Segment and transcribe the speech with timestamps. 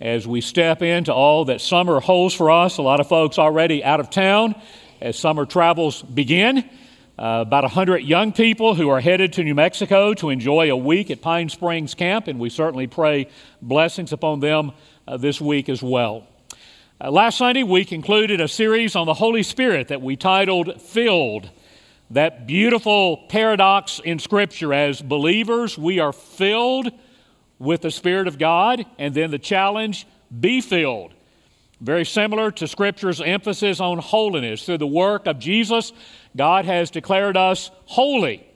[0.00, 2.78] as we step into all that summer holds for us.
[2.78, 4.54] A lot of folks already out of town
[5.00, 6.58] as summer travels begin.
[7.18, 11.10] Uh, about 100 young people who are headed to New Mexico to enjoy a week
[11.10, 13.26] at Pine Springs Camp, and we certainly pray
[13.60, 14.70] blessings upon them
[15.08, 16.28] uh, this week as well.
[17.00, 21.50] Uh, last Sunday, we concluded a series on the Holy Spirit that we titled Filled.
[22.10, 26.92] That beautiful paradox in Scripture as believers, we are filled
[27.58, 30.06] with the Spirit of God, and then the challenge
[30.38, 31.14] be filled.
[31.80, 34.64] Very similar to Scripture's emphasis on holiness.
[34.64, 35.92] Through the work of Jesus,
[36.36, 38.46] God has declared us holy.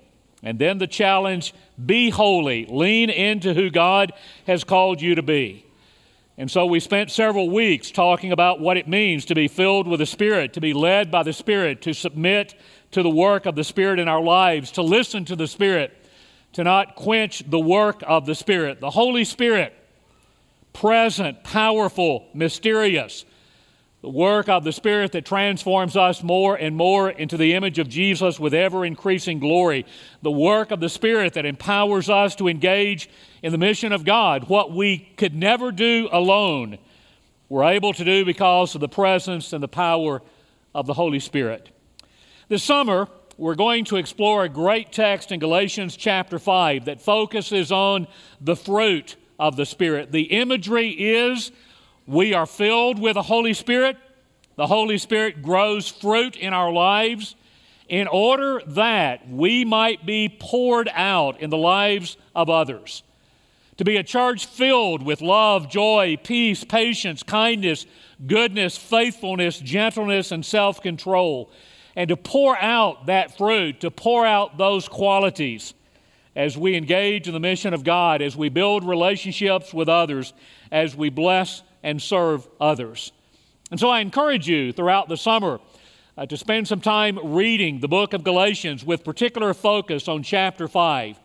[0.45, 2.67] And then the challenge be holy.
[2.67, 4.13] Lean into who God
[4.47, 5.65] has called you to be.
[6.39, 9.99] And so we spent several weeks talking about what it means to be filled with
[9.99, 12.55] the Spirit, to be led by the Spirit, to submit
[12.93, 15.93] to the work of the Spirit in our lives, to listen to the Spirit,
[16.53, 18.79] to not quench the work of the Spirit.
[18.79, 19.75] The Holy Spirit,
[20.73, 23.25] present, powerful, mysterious,
[24.01, 27.89] the work of the Spirit that transforms us more and more into the image of
[27.89, 29.87] Jesus with ever increasing glory.
[30.23, 33.11] The work of the Spirit that empowers us to engage
[33.43, 36.79] in the mission of God, what we could never do alone,
[37.49, 40.23] we're able to do because of the presence and the power
[40.75, 41.71] of the Holy Spirit.
[42.49, 47.73] This summer, we're going to explore a great text in Galatians chapter 5 that focuses
[47.73, 48.07] on
[48.41, 50.13] the fruit of the Spirit.
[50.13, 51.51] The imagery is
[52.09, 53.99] we are filled with the Holy Spirit.
[54.57, 57.37] The Holy Spirit grows fruit in our lives
[57.87, 63.03] in order that we might be poured out in the lives of others.
[63.77, 67.85] To be a church filled with love, joy, peace, patience, kindness,
[68.27, 71.51] goodness, faithfulness, gentleness, and self control.
[71.95, 75.75] And to pour out that fruit, to pour out those qualities
[76.35, 80.33] as we engage in the mission of God, as we build relationships with others,
[80.73, 83.13] as we bless and serve others.
[83.71, 85.61] And so I encourage you throughout the summer
[86.17, 90.67] uh, to spend some time reading the book of Galatians with particular focus on chapter
[90.67, 91.17] 5.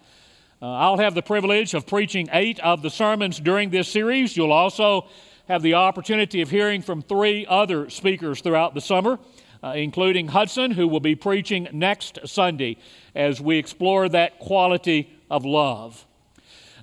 [0.62, 4.38] Uh, I'll have the privilege of preaching eight of the sermons during this series.
[4.38, 5.08] You'll also
[5.48, 9.20] have the opportunity of hearing from three other speakers throughout the summer,
[9.64, 12.78] uh, including Hudson, who will be preaching next Sunday
[13.16, 16.06] as we explore that quality of love.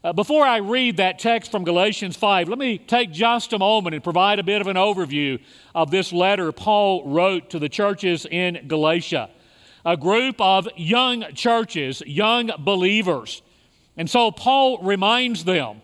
[0.02, 3.94] Uh, before I read that text from Galatians 5, let me take just a moment
[3.94, 5.38] and provide a bit of an overview
[5.74, 9.28] of this letter Paul wrote to the churches in Galatia.
[9.84, 13.42] A group of young churches, young believers.
[13.98, 15.82] And so Paul reminds them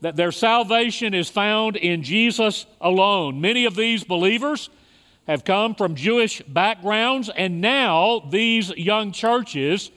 [0.00, 3.40] that their salvation is found in Jesus alone.
[3.40, 4.68] Many of these believers
[5.28, 9.92] have come from Jewish backgrounds, and now these young churches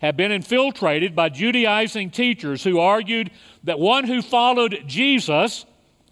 [0.00, 3.30] have been infiltrated by Judaizing teachers who argued
[3.64, 5.66] that one who followed Jesus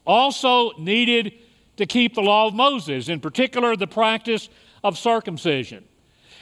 [0.04, 1.32] also needed
[1.76, 4.48] to keep the law of Moses, in particular the practice
[4.82, 5.84] of circumcision.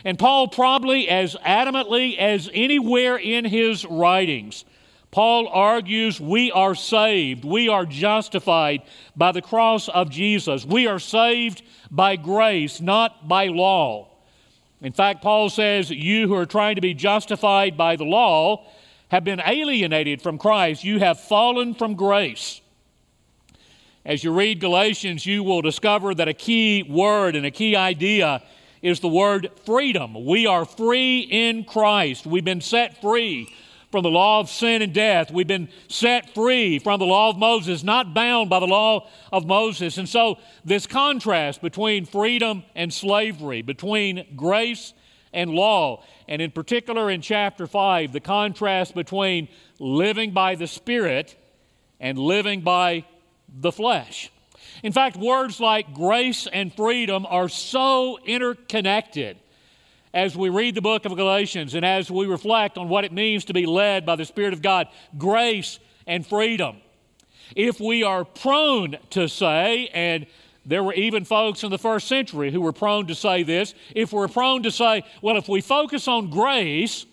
[0.05, 4.65] And Paul, probably as adamantly as anywhere in his writings,
[5.11, 8.83] Paul argues we are saved, we are justified
[9.17, 10.65] by the cross of Jesus.
[10.67, 14.14] We are saved by grace, not by law.
[14.81, 18.67] In fact, Paul says, You who are trying to be justified by the law
[19.09, 20.85] have been alienated from Christ.
[20.85, 22.61] You have fallen from grace.
[24.05, 28.43] As you read Galatians, you will discover that a key word and a key idea
[28.83, 30.27] is the word freedom.
[30.27, 32.27] We are free in Christ.
[32.27, 33.49] We've been set free
[33.95, 35.31] from the law of sin and death.
[35.31, 39.47] We've been set free from the law of Moses, not bound by the law of
[39.47, 39.99] Moses.
[39.99, 44.95] And so, this contrast between freedom and slavery, between grace
[45.33, 49.47] and law, and in particular in chapter 5, the contrast between
[49.79, 51.37] living by the Spirit
[52.01, 53.05] and living by
[53.49, 54.29] the flesh.
[54.83, 59.37] In fact, words like grace and freedom are so interconnected
[60.15, 63.45] as we read the book of Galatians and as we reflect on what it means
[63.47, 64.87] to be led by the Spirit of God
[65.19, 66.77] grace and freedom.
[67.57, 70.27] If we are prone to say, and
[70.65, 74.13] there were even folks in the first century who were prone to say this, if
[74.13, 77.07] we're prone to say, well, if we focus on grace,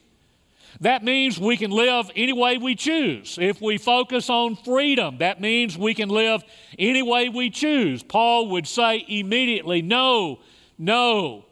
[0.80, 3.38] that means we can live any way we choose.
[3.42, 6.44] If we focus on freedom, that means we can live
[6.78, 8.04] any way we choose.
[8.04, 10.40] Paul would say immediately, no,
[10.78, 11.46] no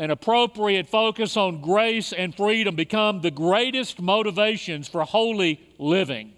[0.00, 6.32] an appropriate focus on grace and freedom become the greatest motivations for holy living.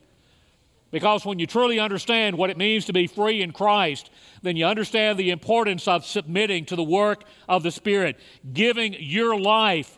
[0.91, 4.11] Because when you truly understand what it means to be free in Christ,
[4.43, 8.19] then you understand the importance of submitting to the work of the Spirit,
[8.53, 9.97] giving your life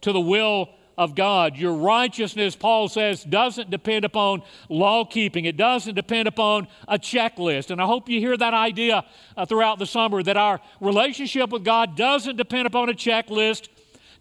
[0.00, 1.56] to the will of God.
[1.56, 7.70] Your righteousness, Paul says, doesn't depend upon law keeping, it doesn't depend upon a checklist.
[7.70, 9.04] And I hope you hear that idea
[9.36, 13.68] uh, throughout the summer that our relationship with God doesn't depend upon a checklist,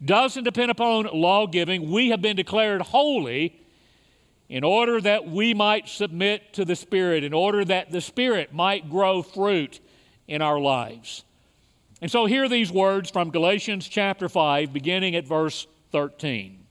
[0.04, 1.92] doesn't depend upon law giving.
[1.92, 3.60] We have been declared holy
[4.50, 8.90] in order that we might submit to the Spirit, in order that the Spirit might
[8.90, 9.80] grow fruit
[10.28, 11.24] in our lives.
[12.02, 16.63] And so, hear these words from Galatians chapter 5, beginning at verse 13.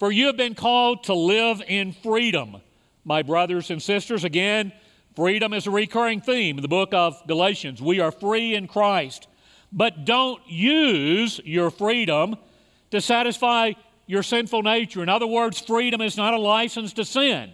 [0.00, 2.56] For you have been called to live in freedom,
[3.04, 4.24] my brothers and sisters.
[4.24, 4.72] Again,
[5.14, 7.82] freedom is a recurring theme in the book of Galatians.
[7.82, 9.28] We are free in Christ.
[9.70, 12.36] But don't use your freedom
[12.92, 13.72] to satisfy
[14.06, 15.02] your sinful nature.
[15.02, 17.52] In other words, freedom is not a license to sin.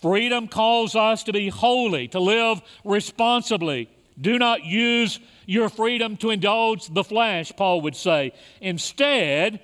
[0.00, 3.90] Freedom calls us to be holy, to live responsibly.
[4.20, 8.34] Do not use your freedom to indulge the flesh, Paul would say.
[8.60, 9.60] Instead,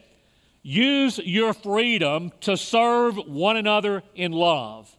[0.68, 4.94] Use your freedom to serve one another in love.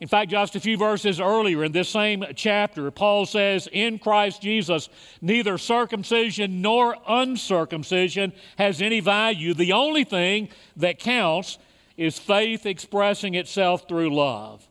[0.00, 4.40] In fact, just a few verses earlier in this same chapter, Paul says, In Christ
[4.40, 4.88] Jesus,
[5.20, 9.52] neither circumcision nor uncircumcision has any value.
[9.52, 10.48] The only thing
[10.78, 11.58] that counts
[11.98, 14.66] is faith expressing itself through love.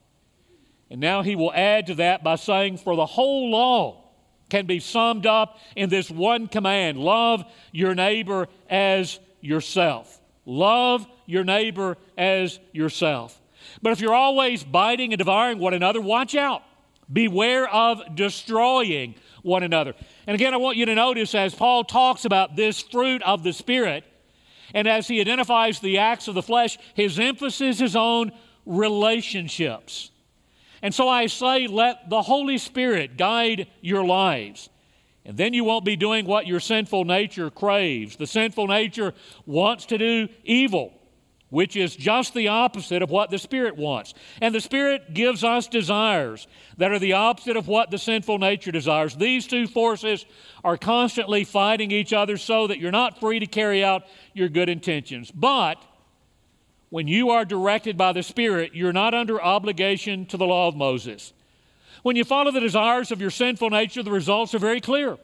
[0.90, 4.06] And now he will add to that by saying, For the whole law
[4.50, 10.20] can be summed up in this one command love your neighbor as yourself.
[10.46, 13.40] Love your neighbor as yourself.
[13.82, 16.64] But if you're always biting and devouring one another, watch out.
[17.12, 19.94] Beware of destroying one another.
[20.28, 23.54] And again, I want you to notice as Paul talks about this fruit of the
[23.54, 24.04] Spirit,
[24.74, 28.32] and as he identifies the acts of the flesh, his emphasis is on
[28.66, 30.12] relationships.
[30.82, 34.70] And so I say, let the Holy Spirit guide your lives.
[35.26, 38.16] And then you won't be doing what your sinful nature craves.
[38.16, 39.14] The sinful nature
[39.48, 40.94] wants to do evil,
[41.50, 44.14] which is just the opposite of what the Spirit wants.
[44.40, 48.72] And the Spirit gives us desires that are the opposite of what the sinful nature
[48.72, 49.16] desires.
[49.16, 50.26] These two forces
[50.64, 54.70] are constantly fighting each other so that you're not free to carry out your good
[54.70, 55.32] intentions.
[55.32, 55.84] But
[56.90, 60.76] when you are directed by the Spirit, you're not under obligation to the law of
[60.76, 61.34] Moses.
[62.06, 65.18] When you follow the desires of your sinful nature, the results are very clear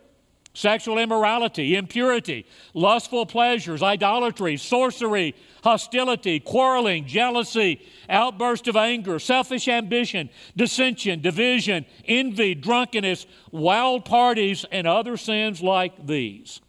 [0.55, 2.43] sexual immorality, impurity,
[2.73, 12.55] lustful pleasures, idolatry, sorcery, hostility, quarreling, jealousy, outburst of anger, selfish ambition, dissension, division, envy,
[12.55, 16.61] drunkenness, wild parties, and other sins like these.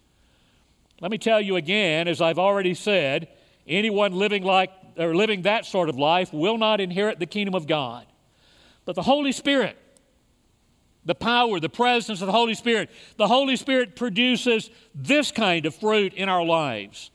[1.01, 3.29] Let me tell you again, as I've already said,
[3.67, 7.67] anyone living like or living that sort of life will not inherit the kingdom of
[7.67, 8.05] God.
[8.85, 9.79] But the Holy Spirit
[11.05, 12.91] the power, the presence of the Holy Spirit.
[13.17, 17.11] The Holy Spirit produces this kind of fruit in our lives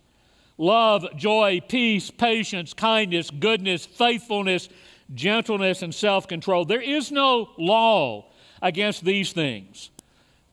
[0.57, 4.69] love, joy, peace, patience, kindness, goodness, faithfulness,
[5.13, 6.65] gentleness, and self control.
[6.65, 8.25] There is no law
[8.61, 9.91] against these things.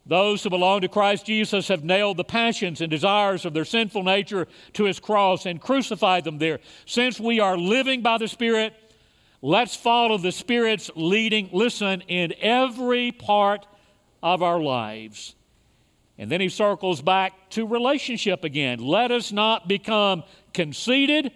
[0.06, 4.02] Those who belong to Christ Jesus have nailed the passions and desires of their sinful
[4.02, 6.60] nature to his cross and crucified them there.
[6.84, 8.74] Since we are living by the Spirit,
[9.44, 13.66] Let's follow the Spirit's leading, listen, in every part
[14.22, 15.34] of our lives.
[16.16, 18.78] And then he circles back to relationship again.
[18.78, 20.22] Let us not become
[20.54, 21.30] conceited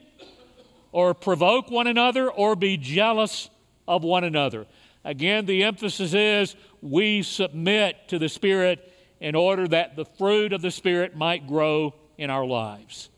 [0.91, 3.51] or provoke one another or be jealous
[3.87, 4.65] of one another.
[5.05, 10.63] Again, the emphasis is we submit to the Spirit in order that the fruit of
[10.63, 13.11] the Spirit might grow in our lives.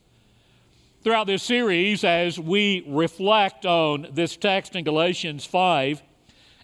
[1.02, 6.02] Throughout this series, as we reflect on this text in Galatians 5,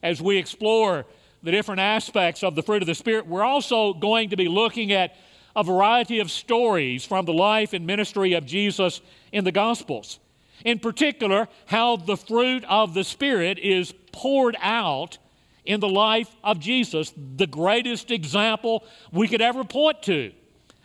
[0.02, 1.06] as we explore
[1.42, 4.92] the different aspects of the fruit of the Spirit, we're also going to be looking
[4.92, 5.16] at
[5.56, 9.00] a variety of stories from the life and ministry of Jesus
[9.32, 10.18] in the Gospels.
[10.66, 15.16] In particular, how the fruit of the Spirit is poured out
[15.64, 20.30] in the life of Jesus, the greatest example we could ever point to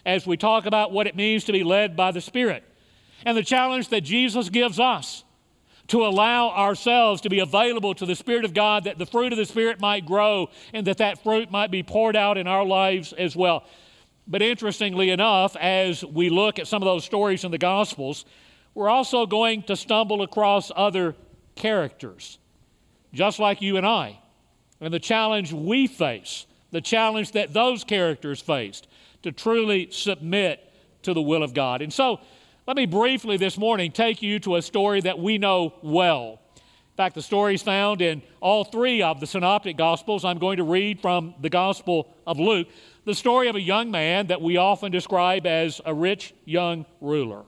[0.05, 2.63] as we talk about what it means to be led by the Spirit
[3.25, 5.23] and the challenge that Jesus gives us
[5.87, 9.37] to allow ourselves to be available to the Spirit of God that the fruit of
[9.37, 13.13] the Spirit might grow and that that fruit might be poured out in our lives
[13.13, 13.65] as well.
[14.27, 18.25] But interestingly enough, as we look at some of those stories in the Gospels,
[18.73, 21.15] we're also going to stumble across other
[21.55, 22.39] characters,
[23.13, 24.19] just like you and I.
[24.79, 28.87] And the challenge we face, the challenge that those characters faced,
[29.23, 30.71] to truly submit
[31.03, 31.81] to the will of God.
[31.81, 32.21] And so,
[32.67, 36.39] let me briefly this morning take you to a story that we know well.
[36.55, 40.23] In fact, the story is found in all three of the synoptic gospels.
[40.23, 42.67] I'm going to read from the Gospel of Luke
[43.05, 47.45] the story of a young man that we often describe as a rich young ruler.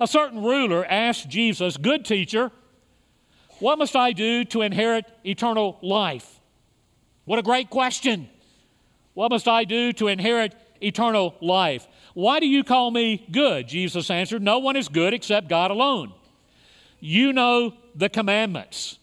[0.00, 2.50] A certain ruler asked Jesus, Good teacher,
[3.60, 6.40] what must I do to inherit eternal life?
[7.26, 8.28] What a great question!
[9.14, 11.86] What must I do to inherit eternal life?
[12.14, 13.68] Why do you call me good?
[13.68, 16.12] Jesus answered, No one is good except God alone.
[16.98, 18.98] You know the commandments.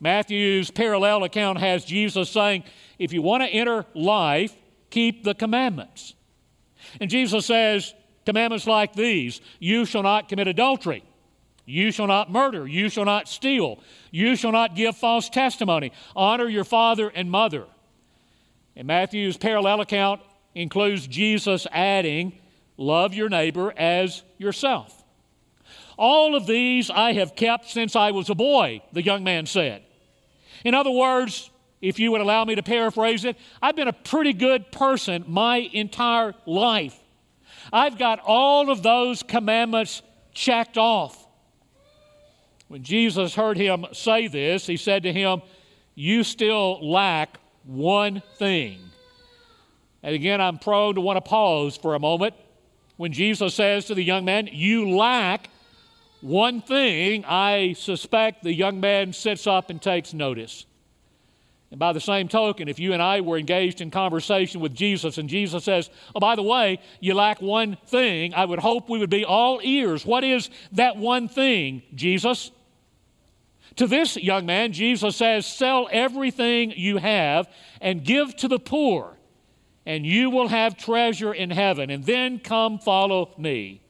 [0.00, 2.64] Matthew's parallel account has Jesus saying,
[2.98, 4.54] If you want to enter life,
[4.90, 6.14] keep the commandments.
[7.00, 7.94] And Jesus says,
[8.26, 11.04] Commandments like these you shall not commit adultery.
[11.66, 12.66] You shall not murder.
[12.66, 13.78] You shall not steal.
[14.10, 15.92] You shall not give false testimony.
[16.14, 17.66] Honor your father and mother.
[18.76, 20.20] And Matthew's parallel account
[20.54, 22.32] includes Jesus adding,
[22.76, 25.04] Love your neighbor as yourself.
[25.96, 29.82] All of these I have kept since I was a boy, the young man said.
[30.64, 34.32] In other words, if you would allow me to paraphrase it, I've been a pretty
[34.32, 36.98] good person my entire life.
[37.72, 41.26] I've got all of those commandments checked off.
[42.68, 45.42] When Jesus heard him say this, he said to him,
[45.94, 48.80] You still lack one thing.
[50.04, 52.34] And again, I'm prone to want to pause for a moment
[52.98, 55.48] when Jesus says to the young man, You lack
[56.20, 57.24] one thing.
[57.26, 60.66] I suspect the young man sits up and takes notice.
[61.70, 65.16] And by the same token, if you and I were engaged in conversation with Jesus
[65.16, 68.98] and Jesus says, Oh, by the way, you lack one thing, I would hope we
[68.98, 70.04] would be all ears.
[70.04, 72.50] What is that one thing, Jesus?
[73.76, 77.48] To this young man, Jesus says, Sell everything you have
[77.80, 79.16] and give to the poor,
[79.86, 83.80] and you will have treasure in heaven, and then come follow me.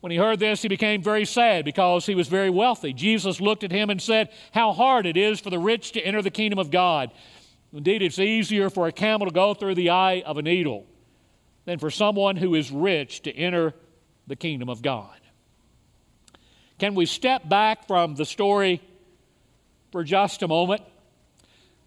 [0.00, 2.92] When he heard this, he became very sad because he was very wealthy.
[2.92, 6.22] Jesus looked at him and said, How hard it is for the rich to enter
[6.22, 7.10] the kingdom of God.
[7.72, 10.86] Indeed, it's easier for a camel to go through the eye of a needle
[11.64, 13.74] than for someone who is rich to enter
[14.26, 15.18] the kingdom of God.
[16.78, 18.80] Can we step back from the story
[19.90, 20.82] for just a moment?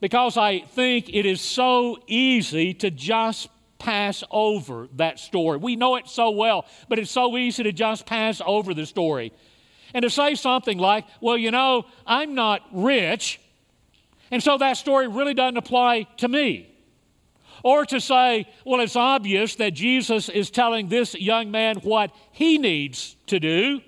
[0.01, 3.47] Because I think it is so easy to just
[3.79, 5.57] pass over that story.
[5.57, 9.31] We know it so well, but it's so easy to just pass over the story.
[9.93, 13.39] And to say something like, well, you know, I'm not rich,
[14.31, 16.67] and so that story really doesn't apply to me.
[17.63, 22.57] Or to say, well, it's obvious that Jesus is telling this young man what he
[22.57, 23.81] needs to do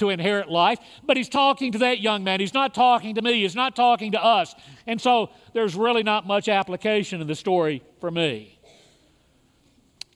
[0.00, 2.40] to inherit life, but he's talking to that young man.
[2.40, 4.54] He's not talking to me, he's not talking to us.
[4.86, 8.58] And so there's really not much application in the story for me.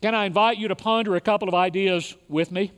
[0.03, 2.73] Can I invite you to ponder a couple of ideas with me?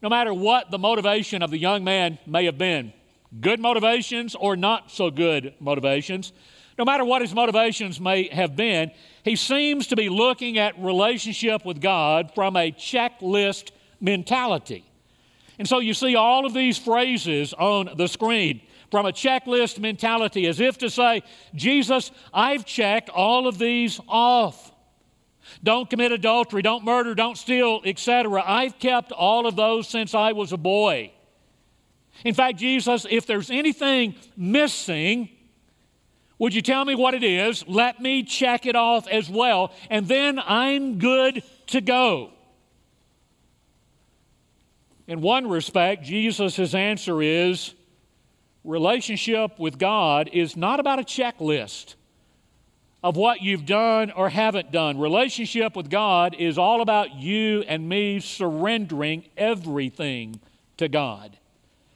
[0.00, 2.92] No matter what the motivation of the young man may have been,
[3.40, 6.32] good motivations or not so good motivations,
[6.78, 8.92] no matter what his motivations may have been,
[9.24, 14.87] he seems to be looking at relationship with God from a checklist mentality.
[15.58, 18.60] And so you see all of these phrases on the screen
[18.90, 21.22] from a checklist mentality as if to say,
[21.54, 24.72] Jesus, I've checked all of these off.
[25.62, 28.42] Don't commit adultery, don't murder, don't steal, etc.
[28.46, 31.12] I've kept all of those since I was a boy.
[32.24, 35.30] In fact, Jesus, if there's anything missing,
[36.38, 37.66] would you tell me what it is?
[37.66, 42.32] Let me check it off as well, and then I'm good to go.
[45.08, 47.74] In one respect, Jesus' answer is
[48.62, 51.94] relationship with God is not about a checklist
[53.02, 54.98] of what you've done or haven't done.
[54.98, 60.40] Relationship with God is all about you and me surrendering everything
[60.76, 61.38] to God,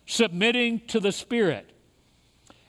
[0.07, 1.71] submitting to the Spirit,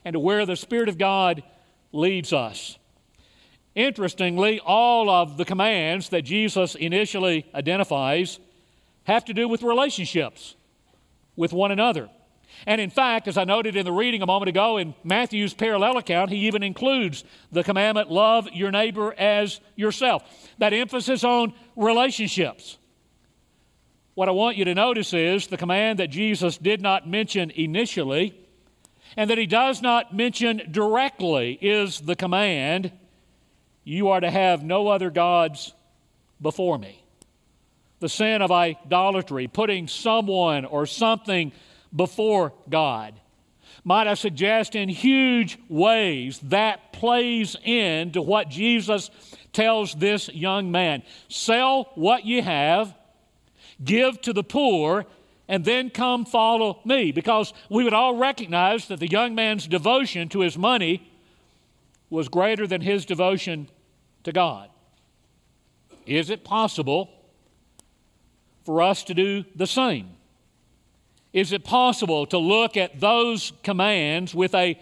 [0.04, 1.42] and to where the Spirit of God
[1.90, 2.76] leads us.
[3.74, 8.38] Interestingly, all of the commands that Jesus initially identifies
[9.04, 10.56] have to do with relationships
[11.36, 12.08] with one another.
[12.66, 15.98] And in fact, as I noted in the reading a moment ago, in Matthew's parallel
[15.98, 20.22] account, he even includes the commandment love your neighbor as yourself.
[20.58, 22.78] That emphasis on relationships.
[24.14, 28.38] What I want you to notice is the command that Jesus did not mention initially
[29.16, 32.92] and that he does not mention directly is the command
[33.82, 35.72] you are to have no other gods
[36.40, 37.03] before me.
[38.04, 41.52] The sin of idolatry, putting someone or something
[41.96, 43.18] before God.
[43.82, 49.10] Might I suggest in huge ways that plays into what Jesus
[49.54, 52.94] tells this young man sell what you have,
[53.82, 55.06] give to the poor,
[55.48, 57.10] and then come follow me.
[57.10, 61.10] Because we would all recognize that the young man's devotion to his money
[62.10, 63.66] was greater than his devotion
[64.24, 64.68] to God.
[66.04, 67.13] Is it possible
[68.64, 70.10] for us to do the same?
[71.32, 74.78] Is it possible to look at those commands with a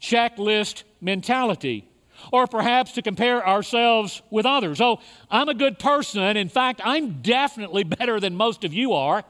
[0.00, 1.88] checklist mentality?
[2.32, 4.80] Or perhaps to compare ourselves with others.
[4.80, 5.00] Oh,
[5.30, 6.22] I'm a good person.
[6.36, 9.24] In fact, I'm definitely better than most of you are.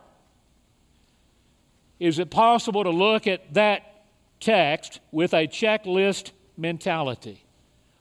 [1.98, 4.04] Is it possible to look at that
[4.40, 7.44] text with a checklist mentality?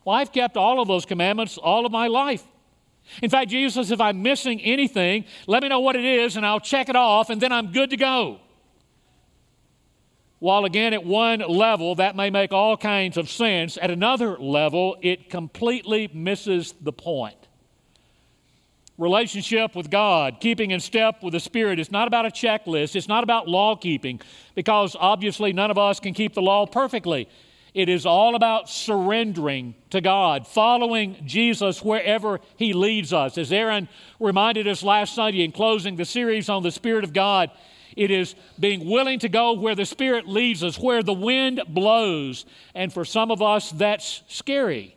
[0.04, 2.44] Well, I've kept all of those commandments all of my life.
[3.22, 6.46] In fact, Jesus says, if I'm missing anything, let me know what it is and
[6.46, 8.40] I'll check it off and then I'm good to go.
[10.40, 14.98] While again, at one level, that may make all kinds of sense, at another level,
[15.02, 17.38] it completely misses the point
[19.02, 21.80] relationship with God, keeping in step with the Spirit.
[21.80, 24.22] It's not about a checklist, it's not about law keeping,
[24.54, 27.28] because obviously none of us can keep the law perfectly.
[27.74, 33.38] It is all about surrendering to God, following Jesus wherever He leads us.
[33.38, 33.88] As Aaron
[34.20, 37.50] reminded us last Sunday in closing the series on the Spirit of God,
[37.96, 42.46] it is being willing to go where the Spirit leads us, where the wind blows.
[42.76, 44.96] And for some of us, that's scary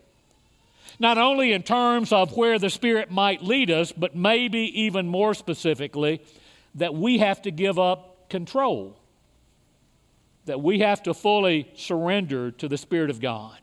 [0.99, 5.35] not only in terms of where the Spirit might lead us, but maybe even more
[5.35, 6.21] specifically,
[6.75, 8.97] that we have to give up control,
[10.47, 13.59] that we have to fully surrender to the Spirit of God.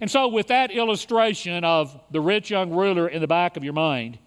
[0.00, 3.74] And so, with that illustration of the rich young ruler in the back of your
[3.74, 4.18] mind,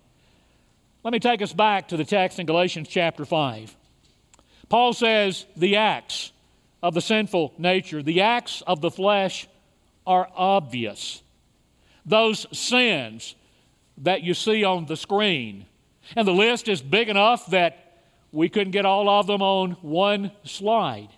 [1.03, 3.75] let me take us back to the text in Galatians chapter 5.
[4.69, 6.31] Paul says, The acts
[6.81, 9.47] of the sinful nature, the acts of the flesh
[10.05, 11.23] are obvious
[12.05, 13.35] those sins
[13.99, 15.65] that you see on the screen.
[16.15, 20.31] And the list is big enough that we couldn't get all of them on one
[20.43, 21.09] slide.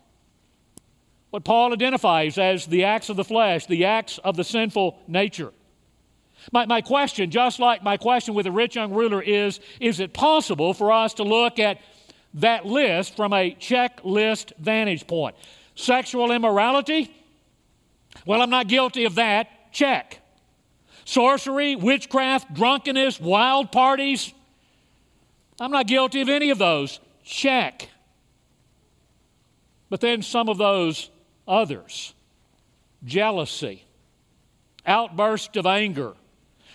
[1.36, 5.52] What Paul identifies as the acts of the flesh, the acts of the sinful nature.
[6.54, 10.14] My, my question, just like my question with the rich young ruler, is is it
[10.14, 11.82] possible for us to look at
[12.36, 15.36] that list from a checklist vantage point?
[15.76, 17.14] Sexual immorality?
[18.26, 19.74] Well, I'm not guilty of that.
[19.74, 20.22] Check
[21.04, 24.34] sorcery, witchcraft, drunkenness, wild parties.
[25.60, 27.02] I'm not guilty of any of those.
[27.26, 27.90] Check.
[29.90, 31.10] But then some of those
[31.48, 32.14] others
[33.04, 33.84] jealousy,
[34.86, 36.14] outburst of anger,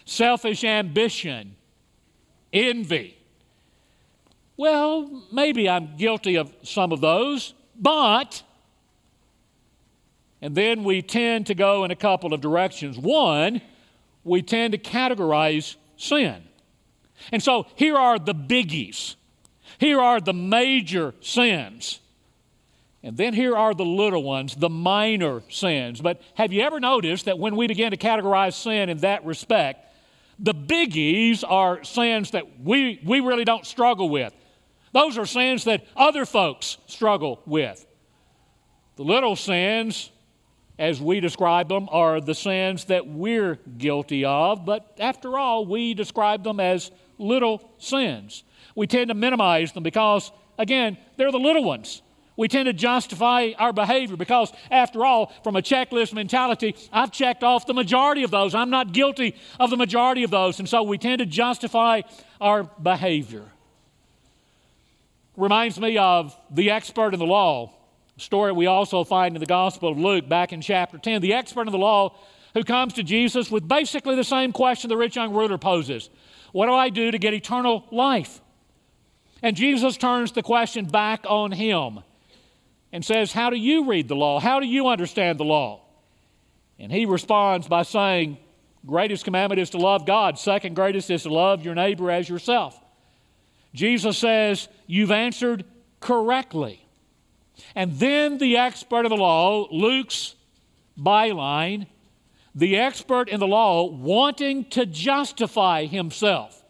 [0.04, 1.56] selfish ambition,
[2.52, 3.16] envy.
[4.56, 8.42] Well, maybe I'm guilty of some of those, but.
[10.42, 12.96] And then we tend to go in a couple of directions.
[12.96, 13.60] One,
[14.24, 16.42] we tend to categorize sin.
[17.32, 19.16] And so here are the biggies.
[19.78, 22.00] Here are the major sins.
[23.02, 26.00] And then here are the little ones, the minor sins.
[26.00, 29.86] But have you ever noticed that when we begin to categorize sin in that respect,
[30.38, 34.34] the biggies are sins that we, we really don't struggle with?
[34.92, 37.86] Those are sins that other folks struggle with.
[38.96, 40.10] The little sins
[40.80, 45.92] as we describe them, are the sins that we're guilty of, but after all, we
[45.92, 48.44] describe them as little sins.
[48.74, 52.00] We tend to minimize them because, again, they're the little ones.
[52.36, 57.42] We tend to justify our behavior because, after all, from a checklist mentality, I've checked
[57.42, 58.54] off the majority of those.
[58.54, 60.58] I'm not guilty of the majority of those.
[60.58, 62.02] And so we tend to justify
[62.40, 63.44] our behavior.
[65.36, 67.74] Reminds me of the expert in the law
[68.16, 71.22] story we also find in the Gospel of Luke back in chapter 10.
[71.22, 72.14] The expert in the law
[72.54, 76.10] who comes to Jesus with basically the same question the rich young ruler poses
[76.52, 78.40] What do I do to get eternal life?
[79.42, 82.00] And Jesus turns the question back on him
[82.92, 84.40] and says, How do you read the law?
[84.40, 85.82] How do you understand the law?
[86.78, 88.38] And he responds by saying,
[88.86, 90.38] Greatest commandment is to love God.
[90.38, 92.78] Second greatest is to love your neighbor as yourself.
[93.74, 95.64] Jesus says, You've answered
[96.00, 96.86] correctly.
[97.74, 100.34] And then the expert of the law, Luke's
[100.98, 101.86] byline,
[102.54, 106.64] the expert in the law wanting to justify himself,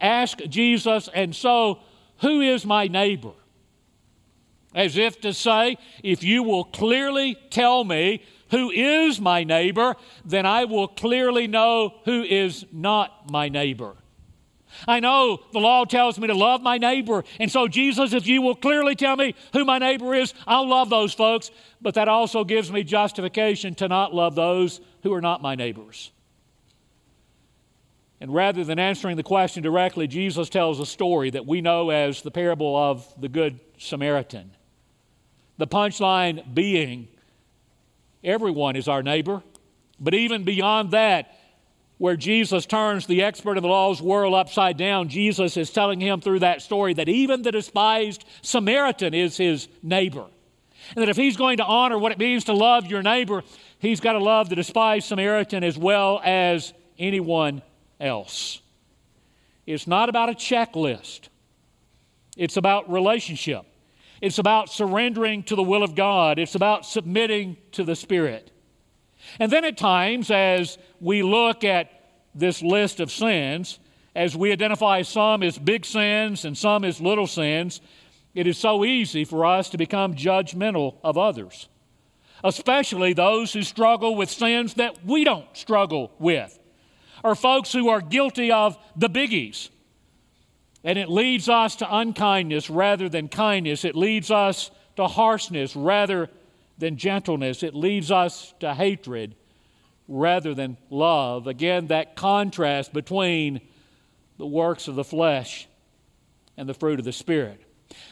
[0.00, 1.78] asked Jesus, and so
[2.18, 3.32] who is my neighbor?
[4.78, 10.46] As if to say, if you will clearly tell me who is my neighbor, then
[10.46, 13.96] I will clearly know who is not my neighbor.
[14.86, 17.24] I know the law tells me to love my neighbor.
[17.40, 20.90] And so, Jesus, if you will clearly tell me who my neighbor is, I'll love
[20.90, 21.50] those folks.
[21.82, 26.12] But that also gives me justification to not love those who are not my neighbors.
[28.20, 32.22] And rather than answering the question directly, Jesus tells a story that we know as
[32.22, 34.52] the parable of the Good Samaritan.
[35.58, 37.08] The punchline being
[38.24, 39.42] everyone is our neighbor,
[40.00, 41.34] but even beyond that,
[41.98, 46.20] where Jesus turns the expert of the law's world upside down, Jesus is telling him
[46.20, 50.24] through that story that even the despised Samaritan is his neighbor.
[50.94, 53.42] And that if he's going to honor what it means to love your neighbor,
[53.80, 57.62] he's got to love the despised Samaritan as well as anyone
[57.98, 58.60] else.
[59.66, 61.28] It's not about a checklist,
[62.36, 63.66] it's about relationship.
[64.20, 66.38] It's about surrendering to the will of God.
[66.38, 68.50] It's about submitting to the Spirit.
[69.38, 71.90] And then at times, as we look at
[72.34, 73.78] this list of sins,
[74.14, 77.80] as we identify some as big sins and some as little sins,
[78.34, 81.68] it is so easy for us to become judgmental of others,
[82.44, 86.58] especially those who struggle with sins that we don't struggle with
[87.24, 89.70] or folks who are guilty of the biggies.
[90.84, 93.84] And it leads us to unkindness rather than kindness.
[93.84, 96.30] It leads us to harshness rather
[96.78, 97.62] than gentleness.
[97.62, 99.34] It leads us to hatred
[100.06, 101.46] rather than love.
[101.46, 103.60] Again, that contrast between
[104.38, 105.68] the works of the flesh
[106.56, 107.60] and the fruit of the Spirit.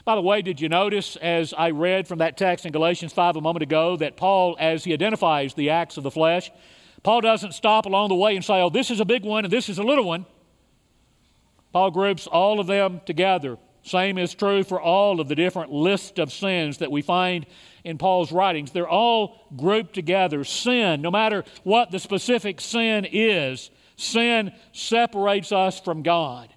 [0.04, 3.36] By the way, did you notice as I read from that text in Galatians 5
[3.36, 6.50] a moment ago that Paul, as he identifies the acts of the flesh,
[7.02, 9.52] Paul doesn't stop along the way and say, oh, this is a big one and
[9.52, 10.26] this is a little one.
[11.76, 13.58] Paul groups all of them together.
[13.82, 17.44] Same is true for all of the different lists of sins that we find
[17.84, 18.72] in Paul's writings.
[18.72, 20.42] They're all grouped together.
[20.42, 26.48] Sin, no matter what the specific sin is, sin separates us from God.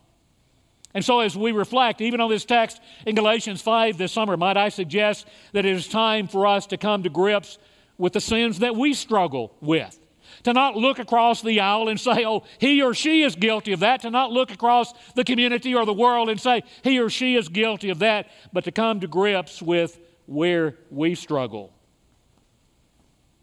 [0.94, 4.56] And so, as we reflect, even on this text in Galatians 5 this summer, might
[4.56, 7.58] I suggest that it is time for us to come to grips
[7.98, 10.00] with the sins that we struggle with
[10.44, 13.82] to not look across the aisle and say, oh, he or she is guilty of
[13.82, 17.36] that, to not look across the community or the world and say, he or she
[17.36, 21.74] is guilty of that, but to come to grips with where we struggle.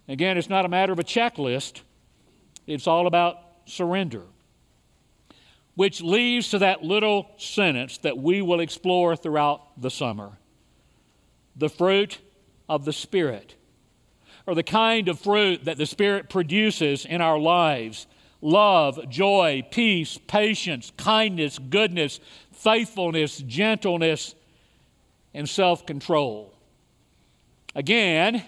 [0.09, 1.81] Again, it's not a matter of a checklist,
[2.67, 4.23] it's all about surrender.
[5.75, 10.39] Which leads to that little sentence that we will explore throughout the summer
[11.55, 12.19] the fruit
[12.69, 13.57] of the Spirit
[14.47, 18.07] or the kind of fruit that the Spirit produces in our lives
[18.41, 22.21] love, joy, peace, patience, kindness, goodness,
[22.53, 24.35] faithfulness, gentleness,
[25.35, 26.55] and self control.
[27.75, 28.45] Again,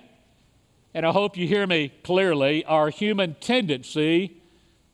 [0.94, 4.40] and I hope you hear me clearly, our human tendency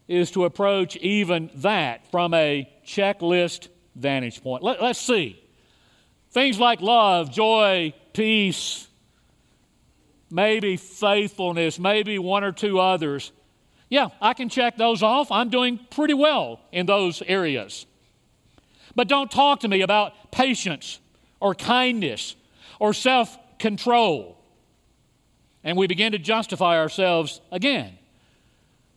[0.09, 4.63] is to approach even that from a checklist vantage point.
[4.63, 5.41] Let, us see.
[6.31, 8.89] Things like love, joy, peace,
[10.31, 13.33] maybe faithfulness, maybe one or two others.
[13.89, 15.31] Yeah, I can check those off.
[15.31, 17.87] I'm doing pretty well in those areas.
[18.95, 21.01] But don't talk to me about patience
[21.41, 22.37] or kindness
[22.79, 24.39] or self control.
[25.63, 27.99] And we begin to justify ourselves again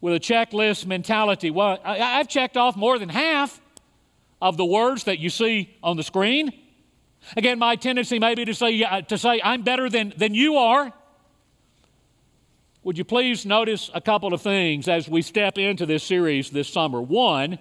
[0.02, 1.50] with a checklist mentality.
[1.50, 3.62] Well, I, have checked off more than half
[4.42, 6.52] of the words that you see on the screen.
[7.36, 10.94] Again, my tendency may be to say, to say I'm better than, than you are.
[12.88, 16.70] Would you please notice a couple of things as we step into this series this
[16.70, 17.02] summer?
[17.02, 17.60] One,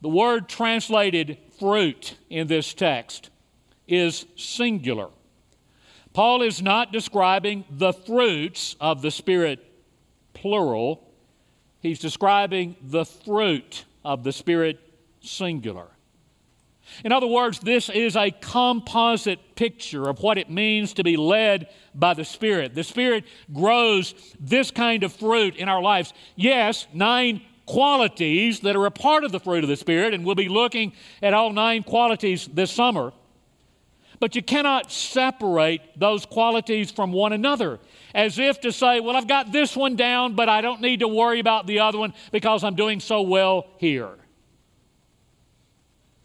[0.00, 3.30] the word translated fruit in this text
[3.86, 5.10] is singular.
[6.12, 9.64] Paul is not describing the fruits of the Spirit,
[10.34, 11.08] plural.
[11.78, 14.80] He's describing the fruit of the Spirit,
[15.20, 15.86] singular.
[17.04, 21.68] In other words, this is a composite picture of what it means to be led
[21.98, 22.74] by the Spirit.
[22.74, 26.12] The Spirit grows this kind of fruit in our lives.
[26.36, 30.34] Yes, nine qualities that are a part of the fruit of the Spirit, and we'll
[30.34, 33.12] be looking at all nine qualities this summer.
[34.18, 37.78] But you cannot separate those qualities from one another
[38.14, 41.08] as if to say, well, I've got this one down, but I don't need to
[41.08, 44.08] worry about the other one because I'm doing so well here.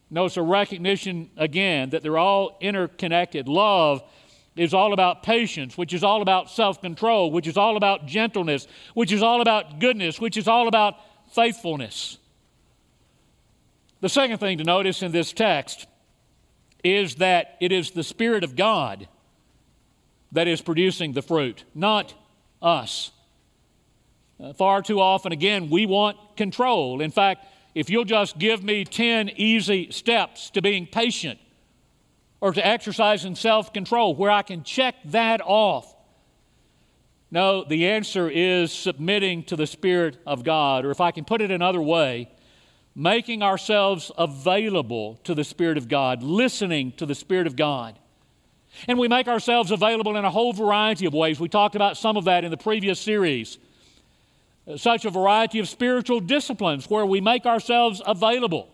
[0.10, 3.48] Notice a recognition again that they're all interconnected.
[3.48, 4.04] Love
[4.56, 8.68] is all about patience, which is all about self control, which is all about gentleness,
[8.94, 10.96] which is all about goodness, which is all about
[11.34, 12.18] faithfulness.
[14.02, 15.88] The second thing to notice in this text
[16.84, 19.08] is that it is the Spirit of God
[20.32, 22.14] that is producing the fruit, not
[22.62, 23.12] us.
[24.40, 27.02] Uh, far too often, again, we want control.
[27.02, 31.40] In fact, if you'll just give me 10 easy steps to being patient
[32.42, 35.96] or to exercise in self control where I can check that off.
[37.30, 40.84] No, the answer is submitting to the Spirit of God.
[40.84, 42.30] Or if I can put it another way,
[42.94, 47.98] making ourselves available to the Spirit of God, listening to the Spirit of God.
[48.88, 51.40] And we make ourselves available in a whole variety of ways.
[51.40, 53.58] We talked about some of that in the previous series.
[54.76, 58.70] Such a variety of spiritual disciplines where we make ourselves available,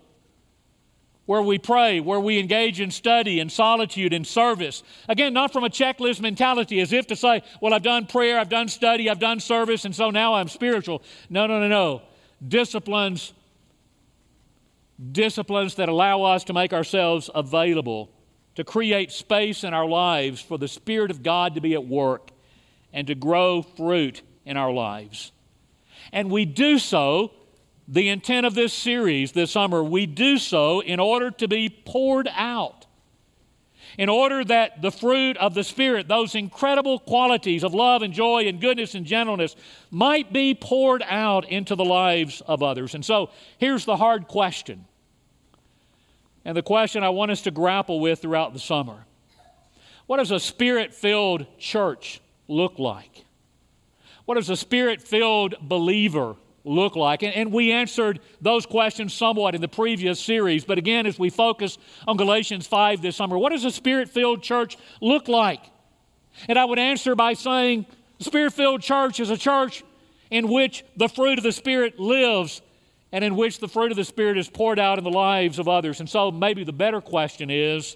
[1.28, 4.82] where we pray, where we engage in study and solitude and service.
[5.08, 8.50] Again, not from a checklist mentality as if to say, well, I've done prayer, I've
[8.50, 11.04] done study, I've done service, and so now I'm spiritual.
[11.30, 12.02] No, no, no, no.
[12.48, 13.34] Disciplines
[15.12, 18.10] disciplines that allow us to make ourselves available,
[18.56, 22.32] to create space in our lives for the Spirit of God to be at work
[22.92, 25.32] and to grow fruit in our lives.
[26.12, 27.32] And we do so,
[27.88, 32.28] the intent of this series this summer, we do so in order to be poured
[32.34, 32.86] out.
[33.98, 38.48] In order that the fruit of the Spirit, those incredible qualities of love and joy
[38.48, 39.56] and goodness and gentleness,
[39.90, 42.94] might be poured out into the lives of others.
[42.94, 44.86] And so here's the hard question
[46.48, 49.06] and the question I want us to grapple with throughout the summer
[50.06, 53.26] What does a spirit filled church look like?
[54.26, 56.36] What does a spirit filled believer
[56.68, 57.24] look like?
[57.24, 60.66] And, and, we answered those questions somewhat in the previous series.
[60.66, 61.78] But again, as we focus
[62.08, 65.62] on Galatians 5 this summer, what does a spirit filled church look like?
[66.48, 67.86] And I would answer by saying,
[68.20, 69.84] Spirit filled church is a church
[70.30, 72.62] in which the fruit of the Spirit lives
[73.12, 75.68] and in which the fruit of the Spirit is poured out in the lives of
[75.68, 76.00] others.
[76.00, 77.96] And so maybe the better question is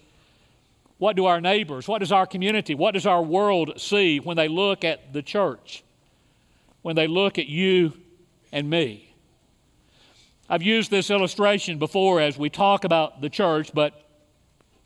[0.98, 4.48] what do our neighbors, what does our community, what does our world see when they
[4.48, 5.84] look at the church,
[6.84, 7.94] when they look at you
[8.52, 9.14] and me?
[10.50, 13.94] I've used this illustration before as we talk about the church, but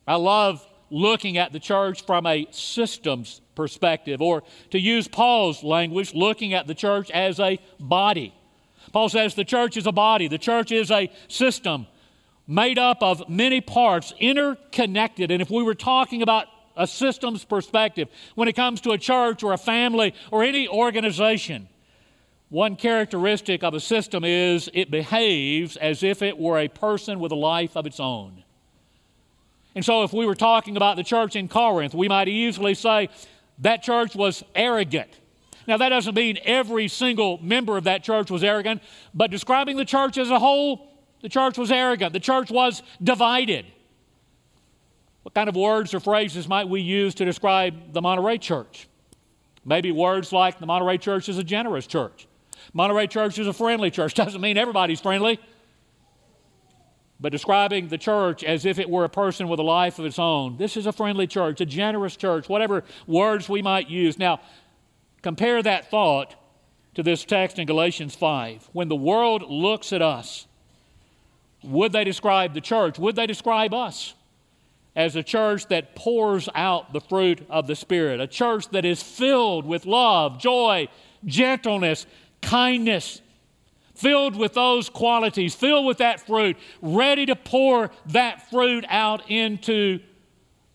[0.08, 6.14] I love looking at the church from a systems perspective, or to use Paul's language,
[6.14, 8.34] looking at the church as a body.
[8.92, 11.88] Paul says the church is a body, the church is a system
[12.48, 15.32] made up of many parts, interconnected.
[15.32, 16.48] And if we were talking about
[16.78, 21.68] a systems perspective, when it comes to a church or a family or any organization,
[22.50, 27.32] one characteristic of a system is it behaves as if it were a person with
[27.32, 28.44] a life of its own.
[29.74, 33.10] And so, if we were talking about the church in Corinth, we might easily say
[33.60, 35.10] that church was arrogant.
[35.68, 38.82] Now, that doesn't mean every single member of that church was arrogant,
[39.14, 40.88] but describing the church as a whole,
[41.22, 42.14] the church was arrogant.
[42.14, 43.66] The church was divided.
[45.24, 48.88] What kind of words or phrases might we use to describe the Monterey church?
[49.66, 52.28] Maybe words like the Monterey church is a generous church.
[52.76, 54.14] Monterey church is a friendly church.
[54.16, 55.40] Doesn't mean everybody's friendly.
[57.20, 60.20] But describing the church as if it were a person with a life of its
[60.20, 60.58] own.
[60.58, 64.20] This is a friendly church, a generous church, whatever words we might use.
[64.20, 64.42] Now,
[65.26, 66.36] Compare that thought
[66.94, 68.70] to this text in Galatians 5.
[68.74, 70.46] When the world looks at us,
[71.64, 73.00] would they describe the church?
[73.00, 74.14] Would they describe us
[74.96, 78.22] as a church that pours out the fruit of the Spirit?
[78.22, 80.90] A church that is filled with love, joy,
[81.26, 82.06] gentleness,
[82.42, 83.22] kindness,
[83.94, 90.00] filled with those qualities, filled with that fruit, ready to pour that fruit out into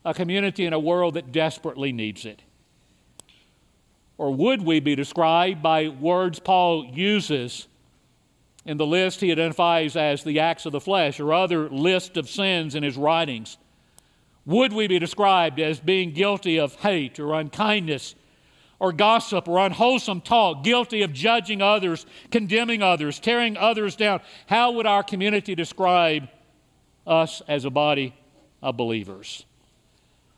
[0.05, 2.43] a community and a world that desperately needs it.
[4.19, 7.69] Or would we be described by words Paul uses
[8.67, 12.29] in the list he identifies as the acts of the flesh or other list of
[12.29, 13.57] sins in his writings?
[14.47, 18.15] Would we be described as being guilty of hate or unkindness
[18.81, 24.21] or gossip or unwholesome talk, guilty of judging others, condemning others, tearing others down?
[24.47, 26.29] How would our community describe
[27.07, 28.15] us as a body
[28.63, 29.45] of believers?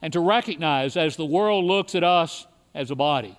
[0.02, 3.38] And to recognize as the world looks at us as a body,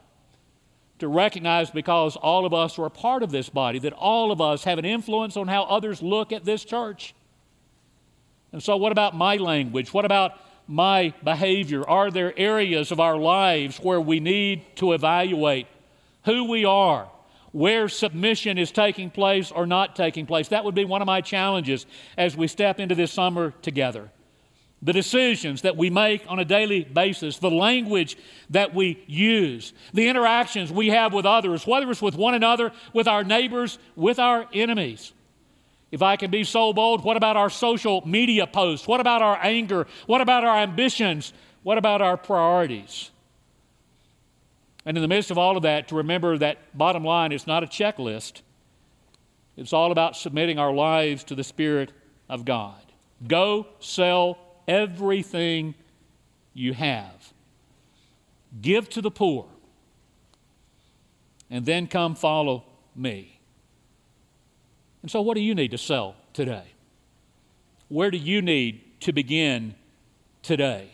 [0.99, 4.39] to recognize because all of us are a part of this body, that all of
[4.39, 7.13] us have an influence on how others look at this church.
[8.53, 9.93] And so, what about my language?
[9.93, 11.87] What about my behavior?
[11.87, 15.67] Are there areas of our lives where we need to evaluate
[16.25, 17.09] who we are,
[17.51, 20.49] where submission is taking place or not taking place?
[20.49, 21.85] That would be one of my challenges
[22.17, 24.09] as we step into this summer together
[24.83, 28.17] the decisions that we make on a daily basis, the language
[28.49, 33.07] that we use, the interactions we have with others, whether it's with one another, with
[33.07, 35.13] our neighbors, with our enemies.
[35.93, 38.87] If I can be so bold, what about our social media posts?
[38.87, 39.85] What about our anger?
[40.07, 41.33] What about our ambitions?
[41.61, 43.11] What about our priorities?
[44.87, 47.63] And in the midst of all of that, to remember that bottom line is not
[47.63, 48.41] a checklist.
[49.55, 51.91] It's all about submitting our lives to the Spirit
[52.27, 52.81] of God.
[53.27, 55.75] Go sell everything
[56.55, 57.33] you have.
[58.59, 59.45] Give to the poor,
[61.51, 63.41] and then come follow me.
[65.03, 66.63] And so, what do you need to sell today?
[67.89, 69.75] Where do you need to begin
[70.41, 70.89] today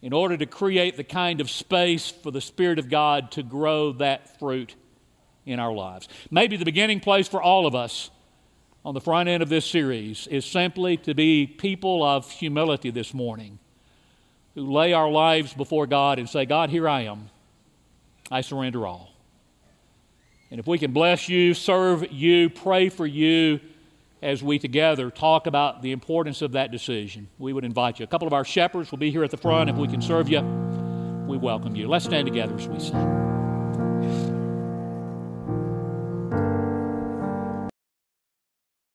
[0.00, 3.92] in order to create the kind of space for the Spirit of God to grow
[3.94, 4.76] that fruit
[5.44, 6.08] in our lives?
[6.30, 8.10] Maybe the beginning place for all of us
[8.84, 13.12] on the front end of this series is simply to be people of humility this
[13.12, 13.58] morning
[14.54, 17.30] who lay our lives before God and say, God, here I am.
[18.30, 19.11] I surrender all.
[20.52, 23.58] And if we can bless you, serve you, pray for you
[24.20, 28.04] as we together talk about the importance of that decision, we would invite you.
[28.04, 29.70] A couple of our shepherds will be here at the front.
[29.70, 30.42] If we can serve you,
[31.26, 31.88] we welcome you.
[31.88, 33.21] Let's stand together as we sing.